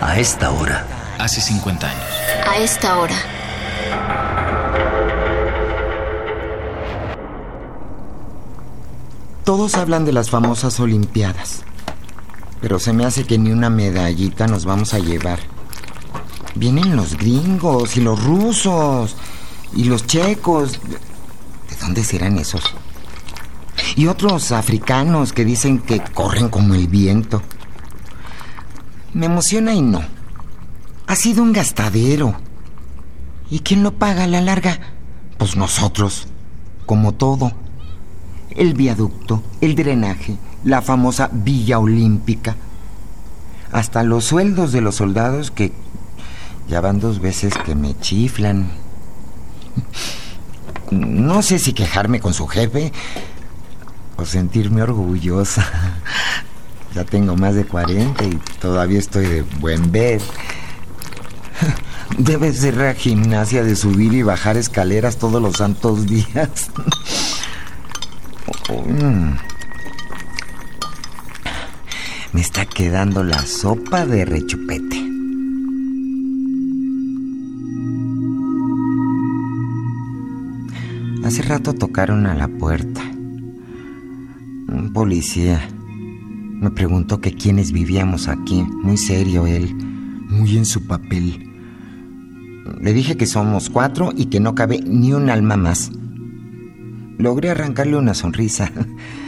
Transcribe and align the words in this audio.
A 0.00 0.18
esta 0.18 0.50
hora. 0.50 0.86
Hace 1.18 1.42
50 1.42 1.86
años. 1.86 2.04
A 2.46 2.56
esta 2.56 2.98
hora. 2.98 3.14
Todos 9.44 9.74
hablan 9.74 10.06
de 10.06 10.12
las 10.12 10.30
famosas 10.30 10.80
Olimpiadas. 10.80 11.64
Pero 12.62 12.78
se 12.78 12.94
me 12.94 13.04
hace 13.04 13.24
que 13.24 13.36
ni 13.36 13.52
una 13.52 13.68
medallita 13.68 14.46
nos 14.46 14.64
vamos 14.64 14.94
a 14.94 15.00
llevar. 15.00 15.38
Vienen 16.54 16.96
los 16.96 17.18
gringos 17.18 17.98
y 17.98 18.00
los 18.00 18.24
rusos 18.24 19.16
y 19.74 19.84
los 19.84 20.06
checos. 20.06 20.80
¿De 21.68 21.76
dónde 21.78 22.04
serán 22.04 22.38
esos? 22.38 22.62
Y 23.96 24.06
otros 24.06 24.50
africanos 24.52 25.34
que 25.34 25.44
dicen 25.44 25.78
que 25.78 26.00
corren 26.00 26.48
como 26.48 26.74
el 26.74 26.88
viento. 26.88 27.42
Me 29.12 29.26
emociona 29.26 29.74
y 29.74 29.82
no. 29.82 30.02
Ha 31.06 31.16
sido 31.16 31.42
un 31.42 31.52
gastadero. 31.52 32.34
¿Y 33.50 33.60
quién 33.60 33.82
lo 33.82 33.92
paga 33.92 34.24
a 34.24 34.28
la 34.28 34.40
larga? 34.40 34.78
Pues 35.38 35.56
nosotros, 35.56 36.28
como 36.86 37.12
todo. 37.12 37.52
El 38.50 38.74
viaducto, 38.74 39.42
el 39.60 39.74
drenaje, 39.74 40.36
la 40.64 40.82
famosa 40.82 41.28
Villa 41.32 41.78
Olímpica. 41.78 42.56
Hasta 43.72 44.02
los 44.02 44.24
sueldos 44.24 44.72
de 44.72 44.80
los 44.80 44.96
soldados 44.96 45.50
que 45.50 45.72
ya 46.68 46.80
van 46.80 47.00
dos 47.00 47.20
veces 47.20 47.54
que 47.64 47.74
me 47.74 47.98
chiflan. 47.98 48.70
No 50.90 51.42
sé 51.42 51.58
si 51.58 51.72
quejarme 51.72 52.20
con 52.20 52.34
su 52.34 52.46
jefe 52.46 52.92
o 54.16 54.24
sentirme 54.24 54.82
orgullosa. 54.82 55.66
Ya 56.94 57.04
tengo 57.04 57.36
más 57.36 57.54
de 57.54 57.64
40 57.64 58.24
y 58.24 58.38
todavía 58.60 58.98
estoy 58.98 59.26
de 59.26 59.42
buen 59.60 59.92
ver. 59.92 60.20
Debe 62.18 62.52
ser 62.52 62.76
la 62.76 62.94
gimnasia 62.94 63.62
de 63.62 63.76
subir 63.76 64.12
y 64.12 64.22
bajar 64.22 64.56
escaleras 64.56 65.18
todos 65.18 65.40
los 65.40 65.56
santos 65.56 66.06
días. 66.06 66.70
Mm. 68.68 69.34
Me 72.32 72.40
está 72.40 72.64
quedando 72.64 73.24
la 73.24 73.44
sopa 73.44 74.06
de 74.06 74.24
rechupete. 74.24 75.10
Hace 81.24 81.42
rato 81.42 81.74
tocaron 81.74 82.26
a 82.26 82.34
la 82.34 82.48
puerta. 82.48 83.02
Un 84.68 84.90
policía. 84.92 85.60
Me 86.60 86.70
preguntó 86.70 87.22
que 87.22 87.32
quiénes 87.32 87.72
vivíamos 87.72 88.28
aquí. 88.28 88.62
Muy 88.82 88.98
serio 88.98 89.46
él. 89.46 89.74
Muy 90.28 90.58
en 90.58 90.66
su 90.66 90.86
papel. 90.86 91.50
Le 92.80 92.92
dije 92.92 93.16
que 93.16 93.26
somos 93.26 93.70
cuatro 93.70 94.12
y 94.14 94.26
que 94.26 94.40
no 94.40 94.54
cabe 94.54 94.78
ni 94.80 95.14
un 95.14 95.30
alma 95.30 95.56
más. 95.56 95.90
Logré 97.16 97.50
arrancarle 97.50 97.96
una 97.96 98.12
sonrisa. 98.12 98.70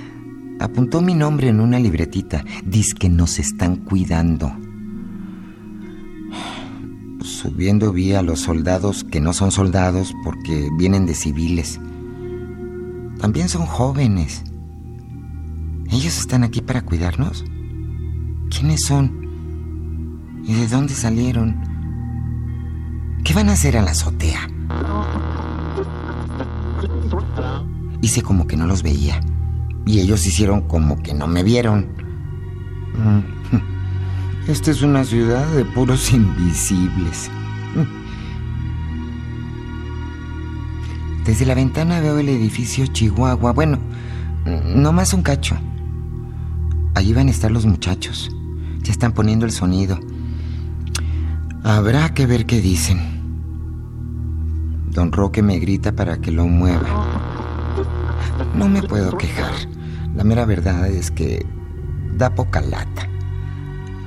Apuntó 0.60 1.00
mi 1.00 1.14
nombre 1.14 1.48
en 1.48 1.60
una 1.60 1.78
libretita. 1.78 2.44
Dice 2.64 2.94
que 2.94 3.08
nos 3.08 3.38
están 3.38 3.76
cuidando. 3.76 4.52
Subiendo 7.22 7.90
vi 7.90 8.12
a 8.12 8.22
los 8.22 8.40
soldados 8.40 9.02
que 9.02 9.20
no 9.20 9.32
son 9.32 9.50
soldados 9.50 10.14
porque 10.24 10.68
vienen 10.78 11.06
de 11.06 11.14
civiles. 11.14 11.80
También 13.18 13.48
son 13.48 13.64
jóvenes. 13.64 14.44
¿Ellos 15.94 16.18
están 16.18 16.42
aquí 16.42 16.60
para 16.60 16.82
cuidarnos? 16.82 17.44
¿Quiénes 18.50 18.84
son? 18.84 20.42
¿Y 20.44 20.52
de 20.52 20.66
dónde 20.66 20.92
salieron? 20.92 21.56
¿Qué 23.22 23.32
van 23.32 23.48
a 23.48 23.52
hacer 23.52 23.76
a 23.76 23.82
la 23.82 23.92
azotea? 23.92 24.40
Hice 28.02 28.22
como 28.22 28.48
que 28.48 28.56
no 28.56 28.66
los 28.66 28.82
veía. 28.82 29.20
Y 29.86 30.00
ellos 30.00 30.26
hicieron 30.26 30.62
como 30.62 31.00
que 31.00 31.14
no 31.14 31.28
me 31.28 31.44
vieron. 31.44 31.86
Mm. 32.98 33.20
Esta 34.50 34.72
es 34.72 34.82
una 34.82 35.04
ciudad 35.04 35.46
de 35.52 35.64
puros 35.64 36.12
invisibles. 36.12 37.30
Desde 41.24 41.46
la 41.46 41.54
ventana 41.54 42.00
veo 42.00 42.18
el 42.18 42.30
edificio 42.30 42.84
Chihuahua. 42.88 43.52
Bueno, 43.52 43.78
no 44.74 44.92
más 44.92 45.14
un 45.14 45.22
cacho. 45.22 45.56
Allí 46.94 47.12
van 47.12 47.28
a 47.28 47.30
estar 47.30 47.50
los 47.50 47.66
muchachos. 47.66 48.30
Ya 48.82 48.92
están 48.92 49.12
poniendo 49.12 49.44
el 49.46 49.52
sonido. 49.52 49.98
Habrá 51.62 52.14
que 52.14 52.26
ver 52.26 52.46
qué 52.46 52.60
dicen. 52.60 53.00
Don 54.90 55.10
Roque 55.10 55.42
me 55.42 55.58
grita 55.58 55.92
para 55.92 56.18
que 56.20 56.30
lo 56.30 56.46
mueva. 56.46 57.22
No 58.54 58.68
me 58.68 58.82
puedo 58.82 59.16
quejar. 59.16 59.52
La 60.14 60.22
mera 60.22 60.44
verdad 60.44 60.86
es 60.86 61.10
que 61.10 61.44
da 62.16 62.34
poca 62.34 62.60
lata. 62.60 63.08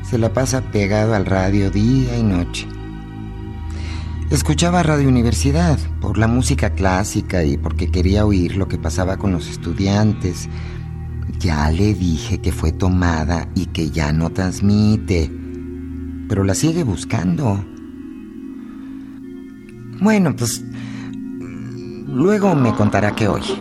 Se 0.09 0.17
la 0.17 0.31
pasa 0.31 0.61
pegado 0.71 1.13
al 1.13 1.25
radio 1.25 1.69
día 1.69 2.17
y 2.17 2.23
noche. 2.23 2.67
Escuchaba 4.29 4.83
Radio 4.83 5.09
Universidad 5.09 5.77
por 5.99 6.17
la 6.17 6.27
música 6.27 6.69
clásica 6.69 7.43
y 7.43 7.57
porque 7.57 7.91
quería 7.91 8.25
oír 8.25 8.55
lo 8.55 8.67
que 8.67 8.77
pasaba 8.77 9.17
con 9.17 9.31
los 9.31 9.49
estudiantes. 9.49 10.47
Ya 11.39 11.69
le 11.69 11.93
dije 11.93 12.39
que 12.39 12.51
fue 12.51 12.71
tomada 12.71 13.47
y 13.53 13.67
que 13.67 13.91
ya 13.91 14.11
no 14.11 14.31
transmite, 14.31 15.31
pero 16.27 16.43
la 16.43 16.55
sigue 16.55 16.83
buscando. 16.83 17.63
Bueno, 20.01 20.35
pues 20.35 20.63
luego 22.07 22.55
me 22.55 22.73
contará 22.73 23.15
qué 23.15 23.27
oye, 23.27 23.55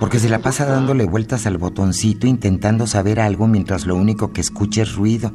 porque 0.00 0.18
se 0.18 0.28
la 0.28 0.40
pasa 0.40 0.66
dándole 0.66 1.04
vueltas 1.04 1.46
al 1.46 1.58
botoncito 1.58 2.26
intentando 2.26 2.86
saber 2.86 3.20
algo 3.20 3.46
mientras 3.46 3.86
lo 3.86 3.94
único 3.94 4.32
que 4.32 4.40
escucha 4.40 4.82
es 4.82 4.94
ruido. 4.94 5.32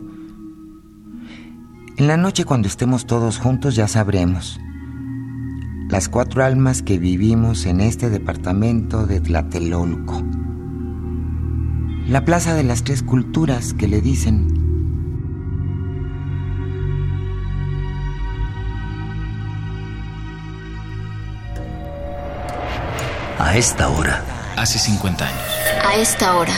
En 1.96 2.08
la 2.08 2.18
noche 2.18 2.44
cuando 2.44 2.68
estemos 2.68 3.06
todos 3.06 3.38
juntos 3.38 3.76
ya 3.76 3.88
sabremos. 3.88 4.60
Las 5.90 6.10
cuatro 6.10 6.44
almas 6.44 6.82
que 6.82 6.98
vivimos 6.98 7.66
en 7.66 7.80
este 7.80 8.10
departamento 8.10 9.06
de 9.06 9.22
Tlatelolco. 9.22 10.43
La 12.08 12.26
plaza 12.26 12.54
de 12.54 12.64
las 12.64 12.84
tres 12.84 13.02
culturas 13.02 13.74
que 13.74 13.88
le 13.88 14.02
dicen. 14.02 14.48
A 23.40 23.56
esta 23.56 23.88
hora. 23.88 24.24
Hace 24.58 24.80
50 24.80 25.26
años. 25.26 25.42
A 25.86 25.96
esta 25.96 26.36
hora. 26.36 26.54